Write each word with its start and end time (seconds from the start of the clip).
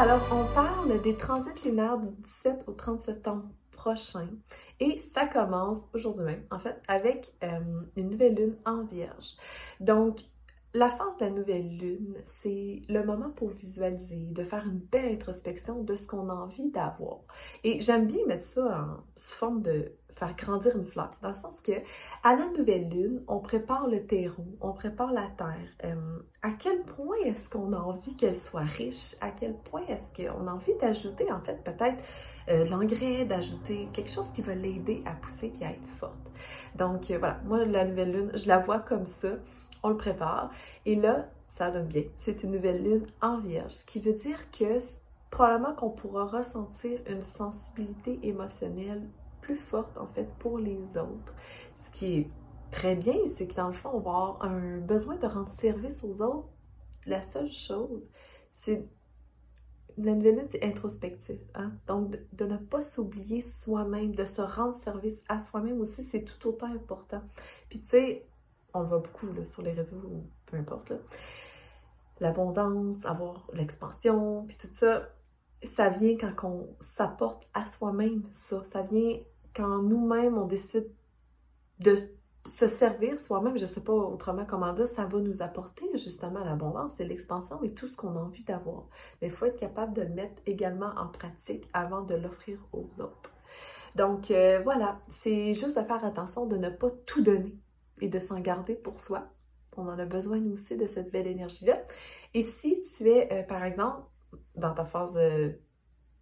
Alors, 0.00 0.22
on 0.30 0.44
parle 0.54 1.02
des 1.02 1.16
transits 1.16 1.64
lunaires 1.64 1.98
du 1.98 2.12
17 2.22 2.66
au 2.68 2.72
30 2.72 3.00
septembre 3.00 3.42
prochain. 3.72 4.28
Et 4.78 5.00
ça 5.00 5.26
commence 5.26 5.88
aujourd'hui 5.92 6.24
même, 6.24 6.44
en 6.52 6.60
fait, 6.60 6.80
avec 6.86 7.34
euh, 7.42 7.58
une 7.96 8.10
nouvelle 8.10 8.36
lune 8.36 8.56
en 8.64 8.84
vierge. 8.84 9.34
Donc, 9.80 10.20
la 10.72 10.88
phase 10.88 11.16
de 11.18 11.24
la 11.24 11.30
nouvelle 11.32 11.76
lune, 11.78 12.14
c'est 12.24 12.82
le 12.88 13.02
moment 13.04 13.30
pour 13.30 13.48
visualiser, 13.48 14.28
de 14.30 14.44
faire 14.44 14.64
une 14.66 14.78
belle 14.78 15.14
introspection 15.14 15.82
de 15.82 15.96
ce 15.96 16.06
qu'on 16.06 16.28
a 16.28 16.34
envie 16.34 16.70
d'avoir. 16.70 17.18
Et 17.64 17.80
j'aime 17.80 18.06
bien 18.06 18.24
mettre 18.26 18.44
ça 18.44 18.82
en, 18.82 19.02
sous 19.16 19.34
forme 19.34 19.62
de 19.62 19.90
faire 20.18 20.34
grandir 20.36 20.76
une 20.76 20.84
fleur, 20.84 21.10
dans 21.22 21.30
le 21.30 21.34
sens 21.34 21.60
que 21.60 21.72
à 22.24 22.34
la 22.34 22.46
nouvelle 22.56 22.88
lune, 22.88 23.22
on 23.28 23.38
prépare 23.38 23.86
le 23.86 24.04
terreau, 24.04 24.44
on 24.60 24.72
prépare 24.72 25.12
la 25.12 25.28
terre. 25.36 25.56
Euh, 25.84 26.18
à 26.42 26.50
quel 26.50 26.82
point 26.82 27.16
est-ce 27.24 27.48
qu'on 27.48 27.72
a 27.72 27.78
envie 27.78 28.16
qu'elle 28.16 28.34
soit 28.34 28.60
riche? 28.62 29.14
À 29.20 29.30
quel 29.30 29.54
point 29.54 29.82
est-ce 29.88 30.12
qu'on 30.14 30.46
a 30.46 30.52
envie 30.52 30.74
d'ajouter, 30.80 31.30
en 31.30 31.40
fait, 31.40 31.62
peut-être 31.64 32.02
euh, 32.48 32.64
l'engrais, 32.66 33.24
d'ajouter 33.24 33.88
quelque 33.92 34.10
chose 34.10 34.28
qui 34.32 34.42
va 34.42 34.54
l'aider 34.54 35.02
à 35.06 35.12
pousser 35.12 35.52
et 35.60 35.64
à 35.64 35.70
être 35.70 35.88
forte? 35.88 36.32
Donc 36.74 37.10
euh, 37.10 37.18
voilà, 37.18 37.40
moi, 37.44 37.64
la 37.64 37.84
nouvelle 37.84 38.12
lune, 38.12 38.30
je 38.34 38.48
la 38.48 38.58
vois 38.58 38.80
comme 38.80 39.06
ça. 39.06 39.30
On 39.82 39.90
le 39.90 39.96
prépare. 39.96 40.50
Et 40.86 40.96
là, 40.96 41.28
ça 41.48 41.70
donne 41.70 41.86
bien. 41.86 42.02
C'est 42.16 42.42
une 42.42 42.50
nouvelle 42.50 42.82
lune 42.82 43.06
en 43.22 43.38
vierge, 43.38 43.72
ce 43.72 43.84
qui 43.84 44.00
veut 44.00 44.12
dire 44.12 44.50
que 44.50 44.80
probablement 45.30 45.74
qu'on 45.74 45.90
pourra 45.90 46.26
ressentir 46.26 46.98
une 47.06 47.22
sensibilité 47.22 48.18
émotionnelle 48.22 49.02
plus 49.48 49.56
forte 49.56 49.96
en 49.96 50.06
fait 50.06 50.28
pour 50.38 50.58
les 50.58 50.98
autres. 50.98 51.34
Ce 51.74 51.90
qui 51.90 52.18
est 52.18 52.30
très 52.70 52.94
bien, 52.94 53.16
c'est 53.26 53.46
que 53.46 53.54
dans 53.54 53.68
le 53.68 53.72
fond, 53.72 53.90
on 53.94 54.00
va 54.00 54.10
avoir 54.10 54.42
un 54.42 54.76
besoin 54.78 55.16
de 55.16 55.26
rendre 55.26 55.48
service 55.48 56.04
aux 56.04 56.20
autres. 56.20 56.48
La 57.06 57.22
seule 57.22 57.50
chose, 57.50 58.10
c'est 58.52 58.86
la 59.96 60.14
nouvelle 60.14 60.46
c'est 60.48 60.62
introspectif. 60.62 61.40
Hein? 61.54 61.72
Donc, 61.86 62.14
de, 62.32 62.44
ne 62.44 62.58
pas 62.58 62.82
s'oublier 62.82 63.40
soi-même, 63.40 64.14
de 64.14 64.26
se 64.26 64.42
rendre 64.42 64.74
service 64.74 65.22
à 65.28 65.40
soi-même 65.40 65.80
aussi, 65.80 66.02
c'est 66.02 66.24
tout 66.24 66.48
autant 66.48 66.66
important. 66.66 67.22
Puis, 67.70 67.80
tu 67.80 67.88
sais, 67.88 68.26
on 68.74 68.80
le 68.80 68.86
voit 68.86 68.98
beaucoup 68.98 69.28
sur 69.46 69.62
les 69.62 69.72
réseaux, 69.72 70.26
peu 70.44 70.58
importe. 70.58 70.92
L'abondance, 72.20 73.06
avoir 73.06 73.48
l'expansion, 73.54 74.44
puis 74.46 74.58
tout 74.58 74.68
ça, 74.70 75.08
ça 75.62 75.88
vient 75.88 76.16
quand 76.16 76.48
on 76.48 76.76
s'apporte 76.80 77.48
à 77.54 77.64
soi-même 77.64 78.22
ça. 78.30 78.62
Ça 78.64 78.82
vient 78.82 79.18
quand 79.58 79.82
nous-mêmes, 79.82 80.38
on 80.38 80.46
décide 80.46 80.88
de 81.80 81.96
se 82.46 82.68
servir 82.68 83.18
soi-même, 83.18 83.58
je 83.58 83.62
ne 83.62 83.68
sais 83.68 83.82
pas 83.82 83.92
autrement 83.92 84.46
comment 84.46 84.72
dire, 84.72 84.88
ça 84.88 85.04
va 85.04 85.18
nous 85.18 85.42
apporter 85.42 85.84
justement 85.94 86.44
l'abondance 86.44 87.00
et 87.00 87.04
l'expansion 87.04 87.62
et 87.64 87.74
tout 87.74 87.88
ce 87.88 87.96
qu'on 87.96 88.16
a 88.16 88.20
envie 88.20 88.44
d'avoir. 88.44 88.86
Mais 89.20 89.26
il 89.26 89.32
faut 89.32 89.46
être 89.46 89.58
capable 89.58 89.94
de 89.94 90.02
le 90.02 90.10
mettre 90.10 90.40
également 90.46 90.92
en 90.96 91.08
pratique 91.08 91.68
avant 91.72 92.02
de 92.02 92.14
l'offrir 92.14 92.58
aux 92.72 92.88
autres. 93.00 93.32
Donc 93.96 94.30
euh, 94.30 94.60
voilà, 94.62 95.00
c'est 95.08 95.54
juste 95.54 95.76
de 95.76 95.82
faire 95.82 96.04
attention 96.04 96.46
de 96.46 96.56
ne 96.56 96.70
pas 96.70 96.90
tout 97.04 97.22
donner 97.22 97.58
et 98.00 98.08
de 98.08 98.20
s'en 98.20 98.38
garder 98.38 98.76
pour 98.76 99.00
soi. 99.00 99.26
On 99.76 99.88
en 99.88 99.98
a 99.98 100.06
besoin 100.06 100.38
nous 100.38 100.52
aussi 100.52 100.76
de 100.76 100.86
cette 100.86 101.10
belle 101.10 101.26
énergie-là. 101.26 101.82
Et 102.32 102.44
si 102.44 102.80
tu 102.82 103.08
es, 103.08 103.32
euh, 103.32 103.42
par 103.42 103.64
exemple, 103.64 104.02
dans 104.54 104.72
ta 104.72 104.84
phase 104.84 105.18
euh, 105.18 105.50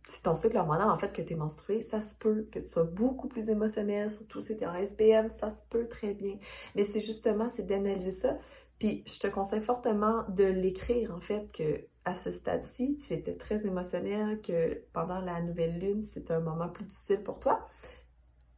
si 0.06 0.22
ton 0.22 0.36
cycle 0.36 0.56
hormonal, 0.56 0.88
en 0.88 0.96
fait, 0.96 1.12
que 1.12 1.20
tu 1.20 1.32
es 1.32 1.36
menstrué, 1.36 1.82
ça 1.82 2.00
se 2.00 2.14
peut 2.14 2.46
que 2.52 2.60
tu 2.60 2.68
sois 2.68 2.84
beaucoup 2.84 3.26
plus 3.26 3.50
émotionnel, 3.50 4.08
surtout 4.08 4.40
si 4.40 4.56
tu 4.56 4.62
es 4.62 4.66
en 4.66 4.86
SPM, 4.86 5.30
ça 5.30 5.50
se 5.50 5.62
peut 5.68 5.88
très 5.88 6.14
bien. 6.14 6.38
Mais 6.76 6.84
c'est 6.84 7.00
justement, 7.00 7.48
c'est 7.48 7.66
d'analyser 7.66 8.12
ça. 8.12 8.38
Puis 8.78 9.02
je 9.06 9.18
te 9.18 9.26
conseille 9.26 9.62
fortement 9.62 10.24
de 10.28 10.44
l'écrire, 10.44 11.12
en 11.12 11.20
fait, 11.20 11.52
que 11.52 11.84
à 12.04 12.14
ce 12.14 12.30
stade-ci, 12.30 12.96
tu 12.98 13.14
étais 13.14 13.34
très 13.34 13.66
émotionnel, 13.66 14.40
que 14.42 14.80
pendant 14.92 15.20
la 15.20 15.42
nouvelle 15.42 15.80
lune, 15.80 16.02
c'est 16.02 16.30
un 16.30 16.38
moment 16.38 16.68
plus 16.68 16.84
difficile 16.84 17.24
pour 17.24 17.40
toi. 17.40 17.66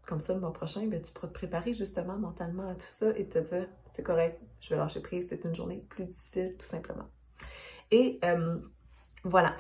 Comme 0.07 0.21
ça, 0.21 0.35
le 0.35 0.41
mois 0.41 0.53
prochain, 0.53 0.87
ben, 0.87 1.01
tu 1.01 1.13
pourras 1.13 1.29
te 1.29 1.33
préparer 1.33 1.73
justement 1.73 2.19
mentalement 2.19 2.69
à 2.69 2.75
tout 2.75 2.87
ça 2.89 3.11
et 3.17 3.27
te 3.27 3.39
dire, 3.39 3.67
c'est 3.87 4.03
correct, 4.03 4.39
je 4.61 4.71
vais 4.71 4.77
lâcher 4.77 5.01
prise, 5.01 5.29
c'est 5.31 5.43
une 5.45 5.55
journée 5.55 5.83
plus 5.89 6.05
difficile, 6.05 6.57
tout 6.59 6.67
simplement. 6.67 7.09
Et 7.91 8.19
euh, 8.23 8.59
voilà 9.25 9.57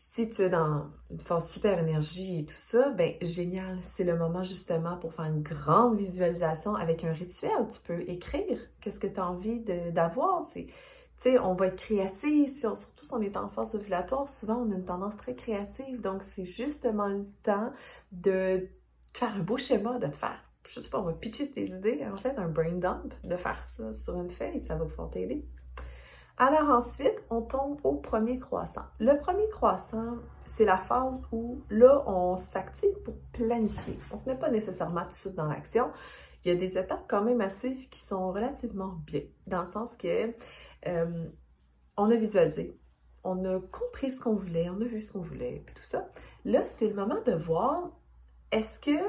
si 0.00 0.28
tu 0.30 0.42
es 0.42 0.48
dans 0.48 0.86
une 1.10 1.18
force 1.18 1.50
super 1.50 1.76
énergie 1.80 2.38
et 2.38 2.44
tout 2.46 2.54
ça, 2.56 2.90
ben 2.90 3.14
génial, 3.20 3.80
c'est 3.82 4.04
le 4.04 4.16
moment 4.16 4.44
justement 4.44 4.96
pour 4.96 5.12
faire 5.12 5.24
une 5.24 5.42
grande 5.42 5.98
visualisation 5.98 6.76
avec 6.76 7.02
un 7.02 7.12
rituel. 7.12 7.66
Tu 7.68 7.80
peux 7.80 8.08
écrire 8.08 8.60
qu'est-ce 8.80 9.00
que 9.00 9.08
tu 9.08 9.18
as 9.18 9.28
envie 9.28 9.58
d'avoir? 9.90 10.48
Tu 10.52 10.68
sais, 11.16 11.36
on 11.40 11.54
va 11.54 11.66
être 11.66 11.76
créatif, 11.76 12.60
surtout 12.60 13.04
si 13.04 13.12
on 13.12 13.20
est 13.20 13.36
en 13.36 13.48
phase 13.48 13.74
ovulatoire, 13.74 14.28
souvent 14.28 14.58
on 14.58 14.70
a 14.70 14.76
une 14.76 14.84
tendance 14.84 15.16
très 15.16 15.34
créative. 15.34 16.00
Donc, 16.00 16.22
c'est 16.22 16.44
justement 16.44 17.08
le 17.08 17.26
temps 17.42 17.72
de 18.12 18.68
faire 19.12 19.34
un 19.34 19.40
beau 19.40 19.56
schéma, 19.56 19.98
de 19.98 20.06
te 20.06 20.16
faire, 20.16 20.40
je 20.68 20.80
sais 20.80 20.90
pas, 20.90 21.00
on 21.00 21.06
va 21.06 21.12
pitcher 21.12 21.50
tes 21.50 21.70
idées, 21.70 22.06
en 22.06 22.16
fait, 22.16 22.38
un 22.38 22.46
brain 22.46 22.76
dump, 22.76 23.14
de 23.24 23.36
faire 23.36 23.64
ça 23.64 23.92
sur 23.92 24.14
une 24.20 24.30
feuille, 24.30 24.60
ça 24.60 24.76
va 24.76 24.84
pouvoir 24.84 25.10
t'aider. 25.10 25.44
Alors 26.40 26.70
ensuite, 26.70 27.20
on 27.30 27.42
tombe 27.42 27.80
au 27.82 27.96
premier 27.96 28.38
croissant. 28.38 28.84
Le 29.00 29.18
premier 29.18 29.48
croissant, 29.48 30.18
c'est 30.46 30.64
la 30.64 30.78
phase 30.78 31.20
où 31.32 31.60
là, 31.68 32.04
on 32.06 32.36
s'active 32.36 32.94
pour 33.04 33.14
planifier. 33.32 33.98
On 34.12 34.14
ne 34.14 34.20
se 34.20 34.30
met 34.30 34.36
pas 34.36 34.48
nécessairement 34.48 35.02
tout 35.02 35.08
de 35.08 35.14
suite 35.14 35.34
dans 35.34 35.48
l'action. 35.48 35.90
Il 36.44 36.52
y 36.52 36.52
a 36.52 36.54
des 36.54 36.78
étapes 36.78 37.04
quand 37.08 37.22
même 37.22 37.40
à 37.40 37.48
qui 37.48 37.98
sont 37.98 38.30
relativement 38.30 38.94
bien, 39.04 39.22
dans 39.48 39.60
le 39.60 39.66
sens 39.66 39.96
que 39.96 40.32
euh, 40.86 41.28
on 41.96 42.08
a 42.08 42.14
visualisé, 42.14 42.78
on 43.24 43.44
a 43.44 43.58
compris 43.72 44.12
ce 44.12 44.20
qu'on 44.20 44.36
voulait, 44.36 44.70
on 44.70 44.80
a 44.80 44.84
vu 44.84 45.00
ce 45.00 45.12
qu'on 45.12 45.20
voulait, 45.20 45.64
puis 45.66 45.74
tout 45.74 45.82
ça. 45.82 46.08
Là, 46.44 46.62
c'est 46.68 46.86
le 46.86 46.94
moment 46.94 47.20
de 47.26 47.32
voir 47.32 47.90
est-ce 48.52 48.78
que 48.78 49.02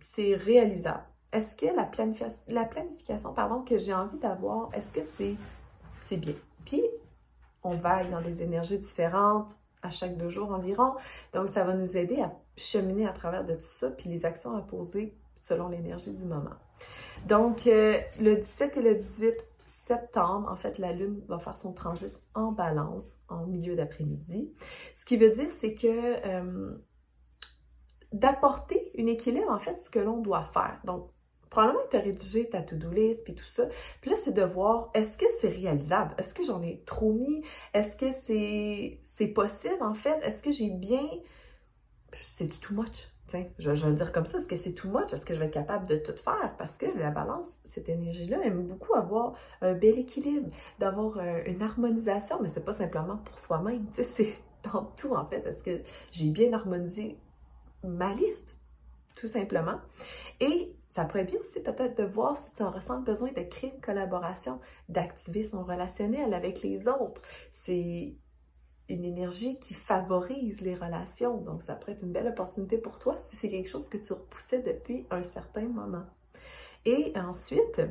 c'est 0.00 0.34
réalisable? 0.34 1.04
Est-ce 1.32 1.56
que 1.56 1.74
la, 1.74 1.84
planification, 1.84 2.44
la 2.48 2.66
planification 2.66 3.34
que 3.64 3.78
j'ai 3.78 3.94
envie 3.94 4.18
d'avoir, 4.18 4.68
est-ce 4.74 4.92
que 4.92 5.02
c'est 5.02 5.36
c'est 6.08 6.16
bien. 6.16 6.34
Puis, 6.64 6.82
on 7.62 7.76
vague 7.76 8.10
dans 8.10 8.22
des 8.22 8.42
énergies 8.42 8.78
différentes 8.78 9.52
à 9.82 9.90
chaque 9.90 10.16
deux 10.16 10.30
jours 10.30 10.50
environ. 10.50 10.94
Donc, 11.34 11.48
ça 11.48 11.64
va 11.64 11.74
nous 11.74 11.96
aider 11.96 12.20
à 12.20 12.32
cheminer 12.56 13.06
à 13.06 13.12
travers 13.12 13.44
de 13.44 13.54
tout 13.54 13.60
ça, 13.60 13.90
puis 13.90 14.08
les 14.08 14.24
actions 14.24 14.56
à 14.56 14.62
poser 14.62 15.14
selon 15.36 15.68
l'énergie 15.68 16.12
du 16.12 16.24
moment. 16.24 16.56
Donc, 17.26 17.66
euh, 17.66 17.98
le 18.20 18.36
17 18.36 18.76
et 18.76 18.82
le 18.82 18.94
18 18.94 19.34
septembre, 19.64 20.50
en 20.50 20.56
fait, 20.56 20.78
la 20.78 20.92
Lune 20.92 21.22
va 21.28 21.38
faire 21.38 21.56
son 21.56 21.72
transit 21.72 22.16
en 22.34 22.52
balance 22.52 23.18
en 23.28 23.46
milieu 23.46 23.76
d'après-midi. 23.76 24.52
Ce 24.96 25.04
qui 25.04 25.16
veut 25.16 25.30
dire, 25.30 25.50
c'est 25.50 25.74
que 25.74 26.26
euh, 26.26 26.74
d'apporter 28.12 28.90
une 28.94 29.08
équilibre, 29.08 29.50
en 29.50 29.58
fait, 29.58 29.78
ce 29.78 29.90
que 29.90 29.98
l'on 29.98 30.18
doit 30.18 30.44
faire. 30.44 30.80
Donc, 30.84 31.10
probablement 31.50 31.84
que 31.84 31.90
tu 31.90 31.96
as 31.96 32.00
rédigé 32.00 32.48
ta 32.48 32.62
to-do 32.62 32.90
list 32.90 33.24
puis 33.24 33.34
tout 33.34 33.46
ça. 33.46 33.66
Puis 34.00 34.10
là, 34.10 34.16
c'est 34.16 34.32
de 34.32 34.42
voir, 34.42 34.90
est-ce 34.94 35.18
que 35.18 35.26
c'est 35.40 35.48
réalisable? 35.48 36.14
Est-ce 36.18 36.34
que 36.34 36.44
j'en 36.44 36.62
ai 36.62 36.82
trop 36.84 37.12
mis? 37.12 37.42
Est-ce 37.74 37.96
que 37.96 38.12
c'est, 38.12 39.00
c'est 39.02 39.28
possible, 39.28 39.82
en 39.82 39.94
fait? 39.94 40.18
Est-ce 40.22 40.42
que 40.42 40.52
j'ai 40.52 40.70
bien... 40.70 41.02
C'est 42.14 42.48
too 42.60 42.74
much. 42.74 43.08
Tiens, 43.28 43.44
je, 43.58 43.70
vais 43.70 43.88
le 43.90 43.94
dire 43.94 44.10
comme 44.10 44.24
ça. 44.24 44.38
Est-ce 44.38 44.48
que 44.48 44.56
c'est 44.56 44.72
too 44.72 44.88
much? 44.88 45.12
Est-ce 45.12 45.26
que 45.26 45.34
je 45.34 45.38
vais 45.38 45.46
être 45.46 45.52
capable 45.52 45.86
de 45.86 45.96
tout 45.96 46.16
faire? 46.16 46.54
Parce 46.56 46.78
que 46.78 46.86
la 46.98 47.10
balance, 47.10 47.60
cette 47.66 47.90
énergie-là, 47.90 48.38
aime 48.42 48.66
beaucoup 48.66 48.94
avoir 48.94 49.34
un 49.60 49.74
bel 49.74 49.98
équilibre, 49.98 50.48
d'avoir 50.78 51.18
euh, 51.18 51.42
une 51.44 51.60
harmonisation, 51.60 52.40
mais 52.40 52.48
c'est 52.48 52.64
pas 52.64 52.72
simplement 52.72 53.18
pour 53.18 53.38
soi-même. 53.38 53.86
Tu 53.90 54.02
sais, 54.02 54.04
c'est 54.04 54.38
dans 54.72 54.84
tout, 54.96 55.14
en 55.14 55.26
fait. 55.26 55.46
Est-ce 55.46 55.62
que 55.62 55.82
j'ai 56.10 56.30
bien 56.30 56.54
harmonisé 56.54 57.18
ma 57.84 58.14
liste? 58.14 58.56
Tout 59.14 59.28
simplement. 59.28 59.78
Et 60.40 60.76
ça 60.88 61.04
pourrait 61.04 61.24
bien 61.24 61.40
aussi 61.40 61.62
peut-être 61.62 61.96
de 61.98 62.04
voir 62.04 62.36
si 62.36 62.52
tu 62.52 62.62
en 62.62 62.70
ressens 62.70 63.00
besoin 63.00 63.32
de 63.32 63.42
créer 63.42 63.72
une 63.74 63.80
collaboration, 63.80 64.60
d'activer 64.88 65.42
son 65.42 65.64
relationnel 65.64 66.32
avec 66.32 66.62
les 66.62 66.88
autres. 66.88 67.22
C'est 67.50 68.14
une 68.88 69.04
énergie 69.04 69.58
qui 69.58 69.74
favorise 69.74 70.60
les 70.60 70.74
relations. 70.74 71.38
Donc, 71.38 71.62
ça 71.62 71.74
pourrait 71.74 71.92
être 71.92 72.04
une 72.04 72.12
belle 72.12 72.28
opportunité 72.28 72.78
pour 72.78 72.98
toi 72.98 73.16
si 73.18 73.36
c'est 73.36 73.50
quelque 73.50 73.68
chose 73.68 73.88
que 73.88 73.98
tu 73.98 74.12
repoussais 74.12 74.62
depuis 74.62 75.06
un 75.10 75.22
certain 75.22 75.68
moment. 75.68 76.06
Et 76.84 77.12
ensuite, 77.16 77.82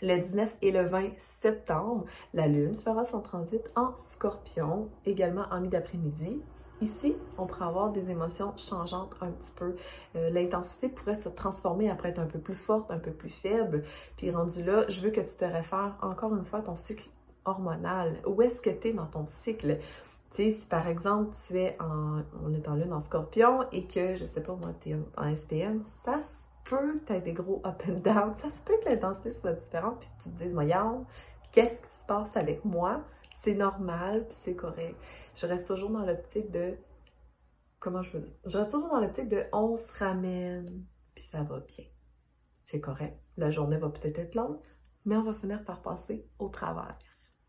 le 0.00 0.16
19 0.16 0.56
et 0.62 0.70
le 0.70 0.86
20 0.86 1.10
septembre, 1.18 2.04
la 2.32 2.46
Lune 2.46 2.76
fera 2.76 3.04
son 3.04 3.20
transit 3.20 3.62
en 3.76 3.94
scorpion, 3.96 4.88
également 5.04 5.44
en 5.50 5.60
mi-d'après-midi. 5.60 6.40
Ici, 6.80 7.16
on 7.38 7.46
pourrait 7.46 7.66
avoir 7.66 7.92
des 7.92 8.10
émotions 8.10 8.52
changeantes 8.56 9.14
un 9.20 9.30
petit 9.30 9.52
peu. 9.52 9.76
Euh, 10.16 10.30
l'intensité 10.30 10.88
pourrait 10.88 11.14
se 11.14 11.28
transformer 11.28 11.88
après 11.88 12.10
être 12.10 12.18
un 12.18 12.26
peu 12.26 12.38
plus 12.38 12.56
forte, 12.56 12.90
un 12.90 12.98
peu 12.98 13.12
plus 13.12 13.30
faible. 13.30 13.84
Puis 14.16 14.30
rendu 14.30 14.62
là, 14.64 14.84
je 14.88 15.00
veux 15.00 15.10
que 15.10 15.20
tu 15.20 15.36
te 15.36 15.44
réfères 15.44 15.96
encore 16.02 16.34
une 16.34 16.44
fois 16.44 16.58
à 16.58 16.62
ton 16.62 16.76
cycle 16.76 17.08
hormonal. 17.44 18.20
Où 18.26 18.42
est-ce 18.42 18.60
que 18.60 18.70
tu 18.70 18.88
es 18.88 18.92
dans 18.92 19.06
ton 19.06 19.24
cycle? 19.26 19.78
Tu 20.30 20.36
sais, 20.36 20.50
si 20.50 20.66
par 20.66 20.88
exemple 20.88 21.30
tu 21.46 21.56
es 21.58 21.76
en, 21.80 22.22
on 22.44 22.52
est 22.52 22.66
en 22.68 22.74
lune 22.74 22.92
en 22.92 23.00
scorpion 23.00 23.66
et 23.70 23.86
que, 23.86 24.16
je 24.16 24.26
sais 24.26 24.42
pas 24.42 24.54
moi, 24.54 24.72
tu 24.80 24.90
es 24.90 24.96
en 25.16 25.34
SPM, 25.34 25.82
ça 25.84 26.20
se 26.22 26.48
peut 26.64 26.98
que 27.06 27.14
tu 27.14 27.20
des 27.20 27.32
gros 27.34 27.62
up 27.64 27.82
and 27.88 28.00
down. 28.00 28.34
Ça 28.34 28.50
se 28.50 28.62
peut 28.62 28.74
que 28.82 28.88
l'intensité 28.88 29.30
soit 29.30 29.52
différente 29.52 30.00
puis 30.00 30.08
tu 30.22 30.30
te 30.30 30.42
dises, 30.42 30.52
voyons, 30.52 31.06
qu'est-ce 31.52 31.82
qui 31.82 31.90
se 31.90 32.04
passe 32.04 32.36
avec 32.36 32.64
moi? 32.64 33.00
C'est 33.32 33.54
normal 33.54 34.26
puis 34.26 34.36
c'est 34.38 34.54
correct 34.54 34.96
je 35.36 35.46
reste 35.46 35.68
toujours 35.68 35.90
dans 35.90 36.04
l'optique 36.04 36.50
de. 36.50 36.76
Comment 37.78 38.02
je 38.02 38.12
veux 38.12 38.20
dire? 38.20 38.34
Je 38.46 38.56
reste 38.56 38.70
toujours 38.70 38.88
dans 38.88 39.00
l'optique 39.00 39.28
de 39.28 39.44
on 39.52 39.76
se 39.76 39.92
ramène, 39.98 40.84
puis 41.14 41.24
ça 41.24 41.42
va 41.42 41.60
bien. 41.60 41.84
C'est 42.64 42.80
correct. 42.80 43.18
La 43.36 43.50
journée 43.50 43.76
va 43.76 43.90
peut-être 43.90 44.18
être 44.18 44.34
longue, 44.34 44.58
mais 45.04 45.16
on 45.16 45.22
va 45.22 45.34
finir 45.34 45.64
par 45.64 45.82
passer 45.82 46.26
au 46.38 46.48
travers. 46.48 46.98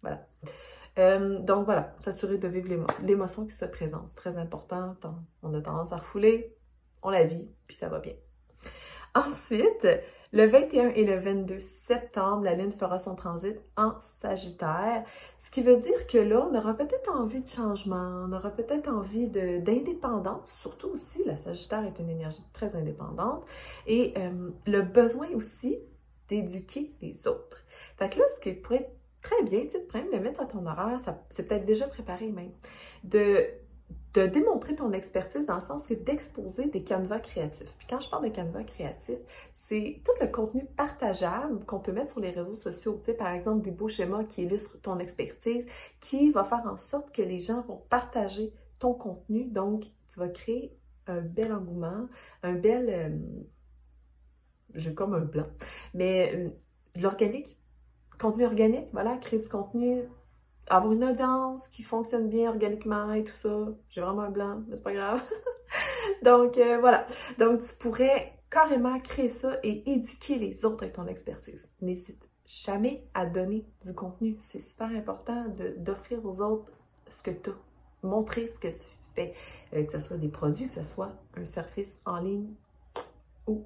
Voilà. 0.02 0.28
Euh, 0.98 1.40
donc 1.40 1.66
voilà, 1.66 1.96
s'assurer 2.00 2.38
de 2.38 2.48
vivre 2.48 2.86
l'émotion 3.02 3.46
qui 3.46 3.56
se 3.56 3.66
présente. 3.66 4.10
C'est 4.10 4.18
très 4.18 4.38
important. 4.38 4.96
On 5.42 5.54
a 5.54 5.62
tendance 5.62 5.92
à 5.92 5.98
refouler, 5.98 6.56
on 7.04 7.10
la 7.10 7.24
vit, 7.24 7.50
puis 7.68 7.76
ça 7.76 7.90
va 7.90 8.00
bien. 8.00 8.16
Ensuite, 9.14 9.88
le 10.34 10.46
21 10.46 10.90
et 10.90 11.06
le 11.06 11.20
22 11.20 11.60
septembre, 11.60 12.44
la 12.44 12.56
Lune 12.56 12.72
fera 12.72 13.00
son 13.00 13.16
transit 13.16 13.58
en 13.78 13.94
Sagittaire, 14.00 15.04
ce 15.38 15.52
qui 15.52 15.62
veut 15.62 15.78
dire 15.78 16.08
que 16.08 16.18
là, 16.18 16.48
on 16.50 16.56
aura 16.56 16.74
peut-être 16.74 17.12
envie 17.12 17.42
de 17.42 17.48
changement, 17.48 18.26
on 18.28 18.32
aura 18.34 18.50
peut-être 18.52 18.90
envie 18.90 19.30
d'indépendance, 19.30 20.52
surtout 20.52 20.90
aussi, 20.90 21.24
la 21.26 21.38
Sagittaire 21.38 21.84
est 21.86 22.00
une 22.00 22.10
énergie 22.10 22.44
très 22.54 22.76
indépendante, 22.76 23.46
et 23.88 24.14
euh, 24.18 24.50
le 24.66 24.82
besoin 24.82 25.28
aussi 25.36 25.80
d'éduquer 26.28 26.94
les 27.02 27.28
autres. 27.28 27.64
Fait 27.98 28.10
que 28.10 28.20
là, 28.20 28.26
ce 28.36 28.42
qui 28.42 28.54
pourrait 28.54 28.78
être 28.78 28.96
très 29.22 29.44
bien, 29.44 29.62
tu 29.62 29.72
sais, 29.72 29.82
tu 29.82 29.88
pourrais 29.88 30.04
même 30.04 30.12
le 30.12 30.20
mettre 30.20 30.42
à 30.42 30.46
ton 30.46 30.66
horaire, 30.66 31.00
c'est 31.30 31.48
peut-être 31.48 31.66
déjà 31.66 31.88
préparé 31.88 32.30
même, 32.30 32.52
de 33.04 33.46
de 34.16 34.28
démontrer 34.28 34.76
ton 34.76 34.94
expertise 34.94 35.46
dans 35.46 35.56
le 35.56 35.62
sens 35.62 35.88
que 35.88 35.94
d'exposer 35.94 36.68
des 36.68 36.84
canevas 36.84 37.20
créatifs. 37.20 37.72
Puis 37.78 37.88
quand 37.90 38.00
je 38.00 38.10
parle 38.10 38.24
de 38.24 38.30
canevas 38.30 38.64
créatifs, 38.64 39.20
c'est 39.52 40.02
tout 40.06 40.14
le 40.22 40.28
contenu 40.28 40.66
partageable 40.66 41.66
qu'on 41.66 41.80
peut 41.80 41.92
mettre 41.92 42.12
sur 42.12 42.22
les 42.22 42.30
réseaux 42.30 42.56
sociaux. 42.56 42.98
Tu 43.00 43.12
sais, 43.12 43.14
par 43.14 43.34
exemple, 43.34 43.62
des 43.62 43.72
beaux 43.72 43.90
schémas 43.90 44.24
qui 44.24 44.44
illustrent 44.44 44.80
ton 44.82 45.00
expertise, 45.00 45.66
qui 46.00 46.32
va 46.32 46.46
faire 46.46 46.64
en 46.66 46.78
sorte 46.78 47.12
que 47.12 47.22
les 47.22 47.40
gens 47.40 47.62
vont 47.64 47.84
partager 47.90 48.54
ton 48.80 48.94
contenu. 48.94 49.46
Donc, 49.46 49.84
tu 50.08 50.20
vas 50.20 50.30
créer 50.30 50.78
un 51.08 51.20
bel 51.20 51.52
engouement, 51.52 52.08
un 52.42 52.54
bel... 52.54 52.90
Euh, 52.90 53.10
j'ai 54.76 54.94
comme 54.94 55.14
un 55.14 55.20
blanc, 55.20 55.48
mais 55.94 56.34
euh, 56.36 56.50
de 56.96 57.02
l'organique, 57.02 57.58
contenu 58.20 58.46
organique, 58.46 58.88
voilà, 58.92 59.18
créer 59.18 59.40
du 59.40 59.48
contenu 59.48 60.04
avoir 60.68 60.94
une 60.94 61.04
audience 61.04 61.68
qui 61.70 61.84
fonctionne 61.84 62.30
bien 62.30 62.50
organiquement 62.50 63.14
et 63.14 63.24
tout 63.24 63.36
ça. 63.36 63.68
J'ai 63.90 64.02
vraiment 64.02 64.24
un 64.24 64.32
blanc, 64.32 64.62
mais 64.68 64.76
c'est 64.76 64.84
pas 64.84 64.94
grave. 64.94 65.24
Donc 66.24 66.58
euh, 66.58 66.78
voilà. 66.80 67.06
Donc 67.38 67.62
tu 67.62 67.74
pourrais 67.76 68.40
carrément 68.50 69.00
créer 69.00 69.30
ça 69.30 69.58
et 69.64 69.92
éduquer 69.92 70.38
les 70.38 70.66
autres 70.66 70.84
avec 70.84 70.96
ton 70.96 71.08
expertise. 71.08 71.68
N'hésite 71.82 72.24
jamais 72.46 73.04
à 73.14 73.26
donner 73.26 73.66
du 73.84 73.94
contenu. 73.94 74.38
C'est 74.40 74.60
super 74.60 74.88
important 74.88 75.46
d'offrir 75.78 76.26
aux 76.26 76.42
autres 76.42 76.72
ce 77.10 77.22
que 77.24 77.32
tu 77.32 77.50
as, 77.50 77.54
montrer 78.04 78.48
ce 78.48 78.60
que 78.60 78.68
tu 78.68 78.90
fais, 79.14 79.34
euh, 79.74 79.84
que 79.84 79.92
ce 79.92 80.00
soit 80.00 80.18
des 80.18 80.30
produits, 80.30 80.66
que 80.66 80.72
ce 80.72 80.84
soit 80.84 81.12
un 81.36 81.46
service 81.46 82.02
en 82.06 82.20
ligne 82.20 82.54
ou 83.48 83.66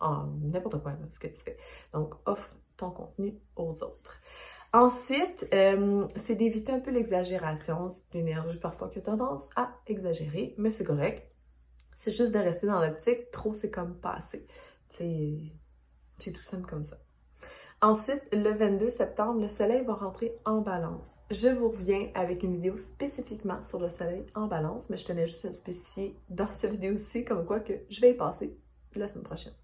en 0.00 0.26
n'importe 0.42 0.82
quoi, 0.82 0.92
ce 1.10 1.18
que 1.18 1.26
tu 1.26 1.40
fais. 1.40 1.56
Donc 1.92 2.14
offre 2.26 2.50
ton 2.76 2.90
contenu 2.90 3.34
aux 3.56 3.82
autres. 3.82 4.18
Ensuite, 4.72 5.46
euh, 5.54 6.06
c'est 6.16 6.34
d'éviter 6.34 6.72
un 6.72 6.80
peu 6.80 6.90
l'exagération. 6.90 7.88
C'est 7.88 8.18
une 8.18 8.28
énergie 8.28 8.58
parfois 8.58 8.88
qui 8.88 8.98
a 8.98 9.02
tendance 9.02 9.48
à 9.56 9.70
exagérer, 9.86 10.54
mais 10.58 10.70
c'est 10.70 10.84
correct. 10.84 11.26
C'est 11.96 12.12
juste 12.12 12.32
de 12.32 12.38
rester 12.38 12.66
dans 12.66 12.80
l'optique. 12.80 13.30
Trop, 13.30 13.54
c'est 13.54 13.70
comme 13.70 13.94
passer. 13.98 14.46
C'est 14.90 16.32
tout 16.32 16.42
simple 16.42 16.68
comme 16.68 16.84
ça. 16.84 16.98
Ensuite, 17.80 18.22
le 18.32 18.52
22 18.54 18.88
septembre, 18.88 19.40
le 19.40 19.48
soleil 19.48 19.84
va 19.84 19.94
rentrer 19.94 20.36
en 20.44 20.60
balance. 20.60 21.18
Je 21.30 21.46
vous 21.46 21.70
reviens 21.70 22.10
avec 22.14 22.42
une 22.42 22.54
vidéo 22.54 22.76
spécifiquement 22.76 23.62
sur 23.62 23.78
le 23.78 23.88
soleil 23.88 24.26
en 24.34 24.48
balance, 24.48 24.90
mais 24.90 24.96
je 24.96 25.06
tenais 25.06 25.26
juste 25.26 25.44
à 25.44 25.52
spécifier 25.52 26.16
dans 26.28 26.50
cette 26.50 26.72
vidéo-ci 26.72 27.24
comme 27.24 27.46
quoi 27.46 27.60
que 27.60 27.74
je 27.88 28.00
vais 28.00 28.10
y 28.10 28.14
passer 28.14 28.58
la 28.96 29.08
semaine 29.08 29.24
prochaine. 29.24 29.54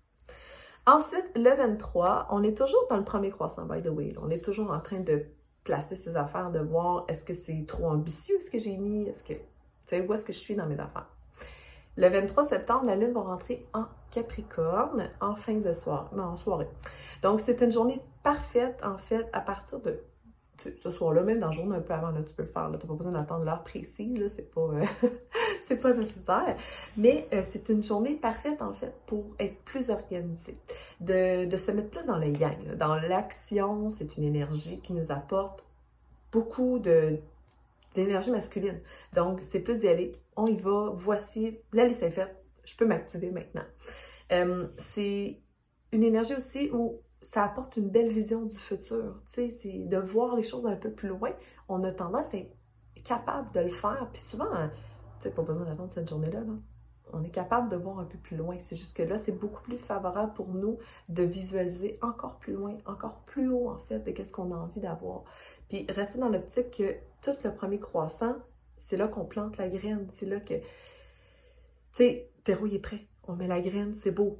Ensuite, 0.86 1.30
le 1.34 1.54
23, 1.56 2.28
on 2.30 2.42
est 2.42 2.56
toujours 2.56 2.86
dans 2.90 2.96
le 2.96 3.04
premier 3.04 3.30
croissant, 3.30 3.64
by 3.64 3.82
the 3.82 3.88
way. 3.88 4.14
On 4.20 4.30
est 4.30 4.44
toujours 4.44 4.70
en 4.70 4.80
train 4.80 5.00
de 5.00 5.24
placer 5.64 5.96
ses 5.96 6.14
affaires, 6.16 6.50
de 6.50 6.60
voir 6.60 7.06
est-ce 7.08 7.24
que 7.24 7.32
c'est 7.32 7.64
trop 7.66 7.86
ambitieux 7.86 8.36
ce 8.42 8.50
que 8.50 8.58
j'ai 8.58 8.76
mis, 8.76 9.08
est-ce 9.08 9.24
que, 9.24 9.32
tu 9.32 9.40
sais, 9.86 10.06
où 10.06 10.12
est-ce 10.12 10.26
que 10.26 10.32
je 10.34 10.38
suis 10.38 10.54
dans 10.54 10.66
mes 10.66 10.78
affaires. 10.78 11.08
Le 11.96 12.08
23 12.08 12.44
septembre, 12.44 12.84
la 12.84 12.96
Lune 12.96 13.12
va 13.12 13.22
rentrer 13.22 13.66
en 13.72 13.84
Capricorne 14.10 15.10
en 15.20 15.36
fin 15.36 15.54
de 15.54 15.72
soirée, 15.72 16.14
non, 16.14 16.24
en 16.24 16.36
soirée. 16.36 16.68
Donc, 17.22 17.40
c'est 17.40 17.62
une 17.62 17.72
journée 17.72 18.02
parfaite, 18.22 18.78
en 18.84 18.98
fait, 18.98 19.26
à 19.32 19.40
partir 19.40 19.80
de 19.80 20.00
ce 20.58 20.90
soir-là, 20.90 21.22
même 21.22 21.40
dans 21.40 21.48
le 21.48 21.52
journée 21.52 21.76
un 21.76 21.80
peu 21.80 21.94
avant, 21.94 22.12
tu 22.12 22.34
peux 22.34 22.42
le 22.42 22.48
faire. 22.48 22.66
Tu 22.66 22.72
n'as 22.72 22.78
pas 22.78 22.94
besoin 22.94 23.12
d'attendre 23.12 23.44
l'heure 23.44 23.64
précise, 23.64 24.32
c'est 24.34 24.52
pas, 24.52 24.60
euh, 24.60 24.84
c'est 25.64 25.76
pas 25.76 25.92
nécessaire. 25.92 26.56
Mais 26.96 27.26
euh, 27.32 27.42
c'est 27.44 27.68
une 27.68 27.82
journée 27.82 28.14
parfaite, 28.14 28.62
en 28.62 28.72
fait, 28.74 28.94
pour 29.06 29.24
être 29.38 29.56
plus 29.64 29.90
organisé, 29.90 30.56
de, 31.00 31.46
de 31.46 31.56
se 31.56 31.70
mettre 31.70 31.90
plus 31.90 32.06
dans 32.06 32.18
le 32.18 32.28
yang. 32.28 32.76
Dans 32.76 32.96
l'action, 32.96 33.90
c'est 33.90 34.16
une 34.16 34.24
énergie 34.24 34.80
qui 34.80 34.92
nous 34.92 35.10
apporte 35.10 35.64
beaucoup 36.32 36.78
de, 36.78 37.18
d'énergie 37.94 38.30
masculine. 38.30 38.80
Donc, 39.14 39.40
c'est 39.42 39.60
plus 39.60 39.78
d'y 39.78 39.88
aller, 39.88 40.12
on 40.36 40.46
y 40.46 40.56
va, 40.56 40.90
voici, 40.94 41.58
la 41.72 41.86
liste 41.86 42.02
est 42.02 42.10
faite, 42.10 42.36
je 42.64 42.76
peux 42.76 42.86
m'activer 42.86 43.30
maintenant. 43.30 43.64
Euh, 44.32 44.66
c'est 44.76 45.38
une 45.92 46.02
énergie 46.02 46.34
aussi 46.34 46.70
où 46.72 47.00
ça 47.22 47.44
apporte 47.44 47.76
une 47.76 47.88
belle 47.88 48.08
vision 48.08 48.42
du 48.42 48.56
futur. 48.56 49.20
Tu 49.28 49.34
sais, 49.34 49.50
c'est 49.50 49.78
de 49.86 49.96
voir 49.96 50.36
les 50.36 50.42
choses 50.42 50.66
un 50.66 50.76
peu 50.76 50.90
plus 50.90 51.08
loin. 51.08 51.30
On 51.68 51.82
a 51.84 51.92
tendance 51.92 52.34
à 52.34 52.38
être 52.38 52.54
capable 53.04 53.50
de 53.52 53.60
le 53.60 53.70
faire. 53.70 54.08
Puis 54.12 54.22
souvent, 54.22 54.50
tu 55.24 55.30
sais, 55.30 55.34
pas 55.34 55.42
besoin 55.42 55.64
d'attendre 55.64 55.92
cette 55.92 56.08
journée-là. 56.08 56.40
On 57.12 57.22
est 57.22 57.30
capable 57.30 57.68
de 57.68 57.76
voir 57.76 57.98
un 57.98 58.04
peu 58.04 58.18
plus 58.18 58.36
loin. 58.36 58.56
C'est 58.60 58.76
juste 58.76 58.96
que 58.96 59.02
là, 59.02 59.18
c'est 59.18 59.38
beaucoup 59.38 59.62
plus 59.62 59.78
favorable 59.78 60.32
pour 60.34 60.48
nous 60.48 60.78
de 61.08 61.22
visualiser 61.22 61.98
encore 62.02 62.38
plus 62.38 62.54
loin, 62.54 62.76
encore 62.86 63.20
plus 63.26 63.48
haut, 63.48 63.68
en 63.68 63.78
fait, 63.78 64.00
de 64.00 64.24
ce 64.24 64.32
qu'on 64.32 64.52
a 64.52 64.56
envie 64.56 64.80
d'avoir. 64.80 65.24
Puis 65.68 65.86
rester 65.88 66.18
dans 66.18 66.28
l'optique 66.28 66.70
que 66.76 66.94
tout 67.22 67.36
le 67.42 67.54
premier 67.54 67.78
croissant, 67.78 68.34
c'est 68.78 68.96
là 68.96 69.08
qu'on 69.08 69.24
plante 69.24 69.56
la 69.56 69.68
graine. 69.68 70.06
C'est 70.10 70.26
là 70.26 70.40
que, 70.40 70.54
tu 70.54 70.64
sais, 71.92 72.30
terreau 72.42 72.66
est 72.66 72.78
prêt. 72.78 73.06
On 73.26 73.34
met 73.34 73.46
la 73.46 73.60
graine, 73.60 73.94
c'est 73.94 74.10
beau 74.10 74.38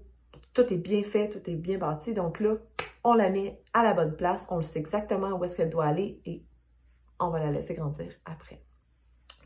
tout 0.53 0.73
est 0.73 0.79
bien 0.79 1.03
fait, 1.03 1.29
tout 1.29 1.51
est 1.51 1.55
bien 1.55 1.79
bâti. 1.79 2.15
Donc 2.15 2.41
là, 2.41 2.57
on 3.03 3.15
la 3.15 3.31
met 3.31 3.61
à 3.73 3.83
la 3.83 3.95
bonne 3.95 4.17
place, 4.17 4.47
on 4.51 4.57
le 4.57 4.63
sait 4.63 4.79
exactement 4.79 5.31
où 5.31 5.45
est-ce 5.45 5.57
qu'elle 5.57 5.71
doit 5.71 5.87
aller 5.87 6.21
et 6.25 6.43
on 7.21 7.31
va 7.31 7.41
la 7.41 7.51
laisser 7.51 7.75
grandir 7.75 8.13
après. 8.25 8.64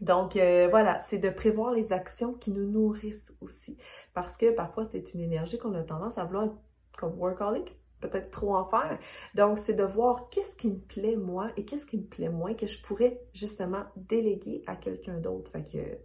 Donc 0.01 0.37
euh, 0.37 0.69
voilà, 0.71 1.01
c'est 1.01 1.19
de 1.19 1.31
prévoir 1.31 1.73
les 1.73 1.93
actions 1.93 2.35
qui 2.35 2.51
nous 2.51 2.67
nourrissent 2.67 3.37
aussi. 3.41 3.79
Parce 4.15 4.37
que 4.37 4.51
parfois, 4.51 4.85
c'est 4.85 5.15
une 5.15 5.21
énergie 5.21 5.59
qu'on 5.59 5.75
a 5.75 5.83
tendance 5.83 6.19
à 6.19 6.25
vouloir 6.25 6.49
comme 6.97 7.15
workaholic, 7.19 7.77
peut-être 8.01 8.31
trop 8.31 8.55
en 8.57 8.65
faire. 8.65 8.99
Donc, 9.35 9.59
c'est 9.59 9.75
de 9.75 9.85
voir 9.85 10.29
qu'est-ce 10.31 10.57
qui 10.57 10.69
me 10.69 10.79
plaît 10.79 11.17
moi 11.17 11.51
et 11.57 11.65
qu'est-ce 11.65 11.87
qui 11.87 11.99
me 11.99 12.05
plaît 12.05 12.29
moins 12.29 12.55
que 12.55 12.67
je 12.67 12.83
pourrais 12.83 13.21
justement 13.33 13.85
déléguer 13.97 14.63
à 14.67 14.77
quelqu'un 14.77 15.19
d'autre. 15.19 15.51
Fait 15.53 15.65
que 15.65 15.99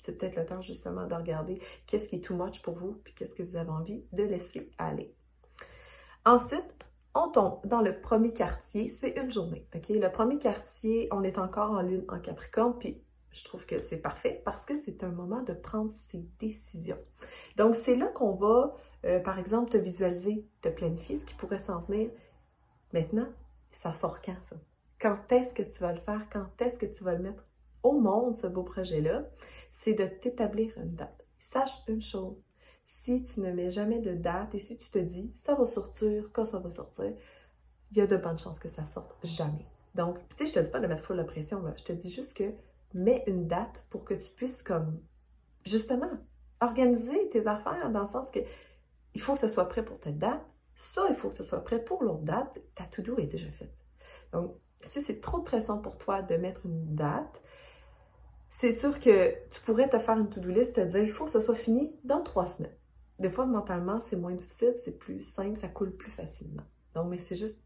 c'est 0.00 0.16
peut-être 0.16 0.36
le 0.36 0.46
temps 0.46 0.62
justement 0.62 1.06
de 1.06 1.14
regarder 1.14 1.60
qu'est-ce 1.86 2.08
qui 2.08 2.16
est 2.16 2.20
too 2.20 2.34
much 2.34 2.62
pour 2.62 2.74
vous, 2.74 3.00
puis 3.04 3.14
qu'est-ce 3.14 3.34
que 3.34 3.42
vous 3.42 3.56
avez 3.56 3.70
envie 3.70 4.04
de 4.12 4.22
laisser 4.22 4.70
aller. 4.78 5.14
Ensuite, 6.24 6.76
on 7.14 7.30
tombe 7.30 7.60
dans 7.64 7.80
le 7.80 8.00
premier 8.00 8.32
quartier, 8.32 8.88
c'est 8.88 9.16
une 9.16 9.30
journée. 9.30 9.66
OK? 9.74 9.88
Le 9.88 10.12
premier 10.12 10.38
quartier, 10.38 11.08
on 11.10 11.24
est 11.24 11.38
encore 11.38 11.72
en 11.72 11.82
lune 11.82 12.04
en 12.08 12.20
Capricorne, 12.20 12.78
puis 12.78 13.02
je 13.32 13.44
trouve 13.44 13.66
que 13.66 13.78
c'est 13.78 14.00
parfait 14.00 14.42
parce 14.44 14.64
que 14.64 14.76
c'est 14.76 15.04
un 15.04 15.10
moment 15.10 15.42
de 15.42 15.52
prendre 15.52 15.90
ses 15.90 16.26
décisions. 16.38 16.98
Donc, 17.56 17.76
c'est 17.76 17.96
là 17.96 18.06
qu'on 18.08 18.34
va, 18.34 18.74
euh, 19.04 19.20
par 19.20 19.38
exemple, 19.38 19.70
te 19.70 19.76
visualiser, 19.76 20.46
te 20.62 20.68
planifier 20.68 21.16
ce 21.16 21.26
qui 21.26 21.34
pourrait 21.34 21.58
s'en 21.58 21.80
venir. 21.82 22.10
Maintenant, 22.92 23.28
ça 23.72 23.92
sort 23.92 24.22
quand 24.22 24.36
ça? 24.42 24.56
Quand 25.00 25.18
est-ce 25.30 25.54
que 25.54 25.62
tu 25.62 25.78
vas 25.80 25.92
le 25.92 26.00
faire? 26.00 26.26
Quand 26.32 26.48
est-ce 26.60 26.78
que 26.78 26.86
tu 26.86 27.04
vas 27.04 27.14
le 27.14 27.22
mettre 27.22 27.44
au 27.82 27.92
monde, 27.92 28.34
ce 28.34 28.46
beau 28.46 28.62
projet-là? 28.62 29.24
c'est 29.70 29.94
de 29.94 30.06
t'établir 30.06 30.76
une 30.78 30.94
date. 30.94 31.26
Sache 31.38 31.82
une 31.88 32.02
chose, 32.02 32.44
si 32.86 33.22
tu 33.22 33.40
ne 33.40 33.52
mets 33.52 33.70
jamais 33.70 34.00
de 34.00 34.14
date 34.14 34.54
et 34.54 34.58
si 34.58 34.76
tu 34.76 34.90
te 34.90 34.98
dis 34.98 35.32
ça 35.34 35.54
va 35.54 35.66
sortir 35.66 36.30
quand 36.32 36.46
ça 36.46 36.58
va 36.58 36.70
sortir, 36.70 37.12
il 37.90 37.98
y 37.98 38.00
a 38.00 38.06
de 38.06 38.16
bonnes 38.16 38.38
chances 38.38 38.58
que 38.58 38.68
ça 38.68 38.84
sorte 38.84 39.14
jamais. 39.24 39.66
Donc, 39.94 40.18
tu 40.30 40.36
sais, 40.36 40.46
je 40.46 40.52
te 40.52 40.60
dis 40.60 40.70
pas 40.70 40.80
de 40.80 40.86
mettre 40.86 41.02
full 41.02 41.16
la 41.16 41.24
pression, 41.24 41.62
là. 41.62 41.74
Je 41.76 41.84
te 41.84 41.92
dis 41.92 42.10
juste 42.10 42.36
que 42.36 42.52
mets 42.94 43.24
une 43.26 43.46
date 43.46 43.84
pour 43.90 44.04
que 44.04 44.14
tu 44.14 44.30
puisses, 44.30 44.62
comme, 44.62 45.00
justement, 45.64 46.10
organiser 46.60 47.28
tes 47.30 47.46
affaires 47.46 47.90
dans 47.90 48.00
le 48.00 48.06
sens 48.06 48.30
que 48.30 48.40
il 49.14 49.20
faut 49.20 49.34
que 49.34 49.40
ce 49.40 49.48
soit 49.48 49.68
prêt 49.68 49.84
pour 49.84 49.98
telle 49.98 50.18
date. 50.18 50.44
Ça, 50.74 51.06
il 51.08 51.14
faut 51.14 51.28
que 51.28 51.34
ce 51.34 51.42
soit 51.42 51.64
prêt 51.64 51.82
pour 51.82 52.02
l'autre 52.02 52.22
date. 52.22 52.60
Ta 52.74 52.84
to-do 52.84 53.18
est 53.18 53.26
déjà 53.26 53.50
faite. 53.50 53.84
Donc, 54.32 54.54
si 54.84 55.02
c'est 55.02 55.20
trop 55.20 55.38
de 55.38 55.44
pression 55.44 55.80
pour 55.80 55.98
toi 55.98 56.22
de 56.22 56.36
mettre 56.36 56.66
une 56.66 56.94
date, 56.94 57.42
c'est 58.50 58.72
sûr 58.72 59.00
que 59.00 59.34
tu 59.50 59.60
pourrais 59.62 59.88
te 59.88 59.98
faire 59.98 60.18
une 60.18 60.28
to-do 60.28 60.48
list, 60.48 60.76
te 60.76 60.80
dire 60.80 61.02
il 61.02 61.10
faut 61.10 61.24
que 61.24 61.30
ce 61.30 61.40
soit 61.40 61.54
fini 61.54 61.92
dans 62.04 62.22
trois 62.22 62.46
semaines. 62.46 62.76
Des 63.18 63.28
fois, 63.28 63.46
mentalement, 63.46 64.00
c'est 64.00 64.16
moins 64.16 64.34
difficile, 64.34 64.74
c'est 64.76 64.98
plus 64.98 65.22
simple, 65.22 65.56
ça 65.56 65.68
coule 65.68 65.96
plus 65.96 66.10
facilement. 66.10 66.62
Donc, 66.94 67.08
mais 67.10 67.18
c'est 67.18 67.34
juste, 67.34 67.64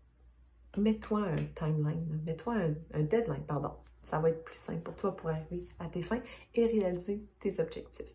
mets-toi 0.77 1.21
un 1.21 1.37
timeline, 1.55 2.23
mets-toi 2.25 2.55
un, 2.95 3.03
deadline, 3.03 3.45
pardon. 3.47 3.73
Ça 4.03 4.19
va 4.19 4.31
être 4.31 4.45
plus 4.45 4.59
simple 4.59 4.81
pour 4.81 4.97
toi 4.97 5.15
pour 5.17 5.31
arriver 5.31 5.67
à 5.79 5.87
tes 5.87 6.03
fins 6.03 6.21
et 6.55 6.67
réaliser 6.67 7.25
tes 7.41 7.61
objectifs. 7.61 8.13